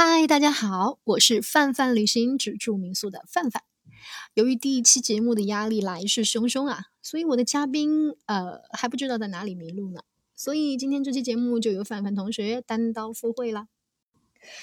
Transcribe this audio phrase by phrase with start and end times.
[0.00, 3.64] 嗨，大家好，我是范范旅行只住民宿的范范。
[4.32, 10.02] 由于第一期节目的压力来势汹汹啊，所以我的嘉宾呃还不知道在哪里迷路呢。
[10.36, 13.66] 所以今天这期节目就由范范同学单刀赴会了。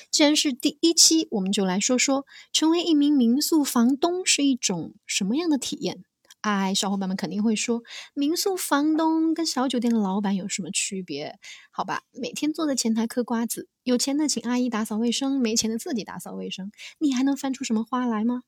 [0.10, 6.06] 既然是第一期，我们就来说说成为一名民宿房东是一种什么样的体验。
[6.46, 7.82] 哎，小伙伴们肯定会说，
[8.14, 11.40] 民宿房东跟小酒店的老板有什么区别？
[11.72, 18.44] 好吧，每天坐在前台嗑瓜子，有钱的请阿姨打扫卫生，没钱的自己打扫卫生，你还能翻出什么花来吗？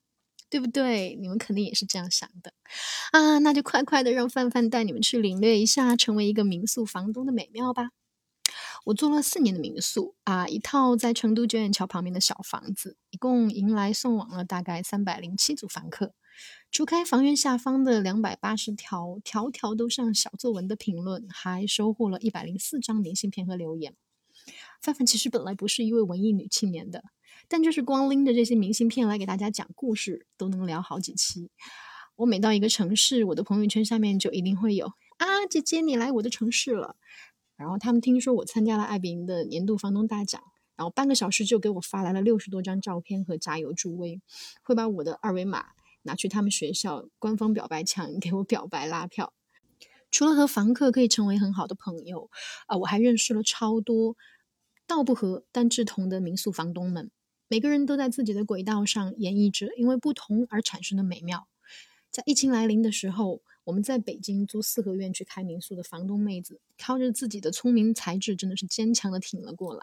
[0.48, 1.18] 对不对？
[1.20, 2.52] 你们肯定也是这样想的
[3.10, 3.38] 啊！
[3.40, 7.88] 那就快快的让范范带你们去领略一下成为一个民宿房东的美妙吧。
[8.84, 16.14] 我做了四年的民宿啊，一套在成都九眼桥旁边的小房子，一共迎来送往了大概三百零七组房客。
[16.70, 23.94] 除开房源下方的两百八十条条条都像小作文的评论，还收获了一百零四张明信片和留言。
[24.80, 27.02] 范范其实本来不是一位文艺女青年的，
[27.48, 31.50] 但就是光拎着这些明信片来给大家讲故事，都能聊好几期。
[32.16, 36.96] 我每到一个城市，我的朋友圈下面就一定会有啊，姐姐你来我的城市了。
[37.56, 40.40] 然后他们听说我参加了爱彼迎的年度房东大奖，
[40.76, 44.20] 然后半个小时就给我发来了六十多张照片和加油助威，
[44.62, 45.70] 会把我的二维码。
[46.08, 49.34] 拿去他们学校官方表白墙给我表白拉票。
[50.10, 52.30] 除了和房客可以成为很好的朋友
[52.66, 54.16] 啊，我还认识了超多
[54.86, 57.10] 道不合但志同的民宿房东们。
[57.46, 61.46] 每个人都在自己的轨道上演绎着因为不同而产生的美妙。
[62.10, 69.82] 在疫情来临的时候，我们在北京租四合院去开民宿的房东妹子，靠着自己的聪明才智，真的是坚强的挺了过来。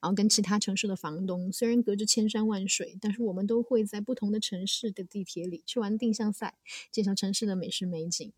[0.00, 6.54] 然后跟其他城市的房东虽然隔着千山万水，但是我们都会在不同的城市的地铁里去玩定向赛，
[6.90, 8.32] 介绍城市的美食美景。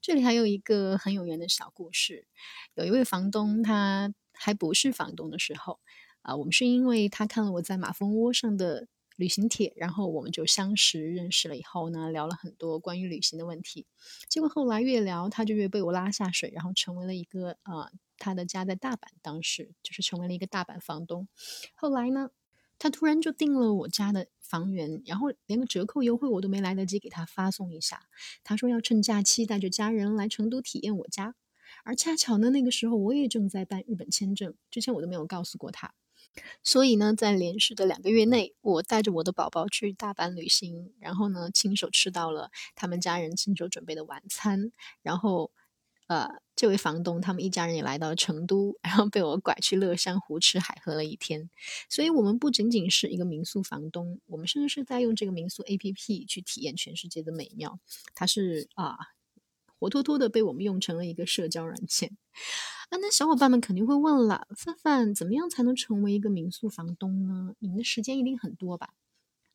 [0.00, 2.26] 这里还有一个很有缘的小故事，
[2.74, 5.80] 有一位房东，他还不是房东的时候，
[6.20, 13.86] 啊，我们是因为他看了我在马蜂窝上的旅行帖，然后我们就相识认识了，以后呢聊了很多关于旅行的问题。
[14.28, 17.90] 结果后来越聊，他就越被我拉下水，然后成为了一个呃。
[18.22, 21.26] 他的家在大阪，当时就是成为了一个大阪房东。
[21.74, 22.30] 后来呢，
[22.78, 28.06] 他突然就订了我家的房源，然后连个折扣优惠我都没来得及给他发送一下。
[28.44, 31.34] 他说要趁假期带着家人来成都体验我家，
[31.82, 35.92] 而恰巧呢，那个时候我也正在办日本签证，之前我都没有告诉过他。
[36.62, 44.70] 所以呢，在连续的两个月内，我带着我的宝宝去大阪旅行，然后呢，亲手吃到了他们家人亲手准备的晚餐，
[45.02, 45.50] 然后。
[46.12, 51.48] 呃，这位房东他们一家人也来到了成都，然后被我拐去乐山湖吃海喝了一天。
[51.88, 57.78] 所以，我们不仅仅是一个民宿房东，我们甚至是在用这个民宿 APP 去体验全世界的美妙。
[58.14, 58.98] 它是啊，
[59.78, 62.18] 活脱脱的被我们用成了一个社交软件。
[62.90, 67.54] 啊，那小伙伴们肯定会问了，范范怎么样才能成为一个民宿房东呢？
[67.60, 68.90] 你们的时间一定很多吧？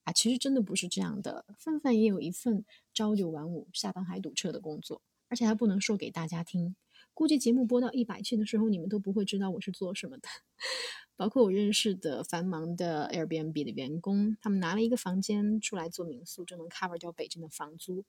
[0.06, 5.04] 啊，其实真的不是这样的，范范也有一份朝九晚五、下班还堵车的工作。
[5.30, 6.76] 而且还不能说给大家听，
[7.14, 10.28] 估计节目播到一百期的时候，你们都不会知道我是做什么的。
[11.18, 18.06] 包括我认识的繁忙的 Airbnb 的员工，他们拿了一个房间出来做民宿，就能 cover 掉北京的房租，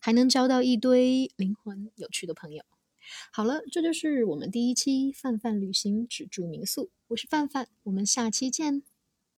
[0.00, 2.64] 还能交到一堆灵魂有趣的朋友。
[3.32, 8.91] 好了，这就是我们第一期范范旅行只住民宿，我是范范，我们下期见。